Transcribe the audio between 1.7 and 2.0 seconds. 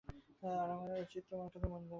মন দেয়া।